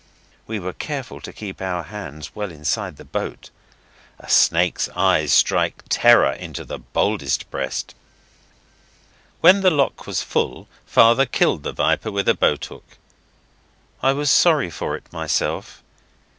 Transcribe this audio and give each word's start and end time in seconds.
We 0.47 0.59
were 0.59 0.73
careful 0.73 1.21
to 1.21 1.31
keep 1.31 1.61
our 1.61 1.83
hands 1.83 2.33
well 2.33 2.51
inside 2.51 2.95
the 2.97 3.05
boat. 3.05 3.51
A 4.17 4.27
snake's 4.31 4.89
eyes 4.95 5.31
strike 5.31 5.83
terror 5.89 6.31
into 6.31 6.65
the 6.65 6.79
boldest 6.79 7.51
breast. 7.51 7.93
When 9.41 9.61
the 9.61 9.69
lock 9.69 10.07
was 10.07 10.23
full 10.23 10.67
father 10.87 11.27
killed 11.27 11.61
the 11.61 11.71
viper 11.71 12.11
with 12.11 12.27
a 12.27 12.33
boat 12.33 12.65
hook. 12.65 12.97
I 14.01 14.13
was 14.13 14.31
sorry 14.31 14.71
for 14.71 14.95
it 14.95 15.05
myself. 15.13 15.83